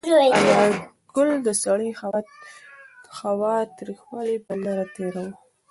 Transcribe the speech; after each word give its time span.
انارګل 0.39 1.29
د 1.47 1.49
سړې 1.63 1.89
هوا 3.19 3.55
تریخوالی 3.77 4.37
په 4.45 4.53
نره 4.63 4.83
تېراوه. 4.93 5.33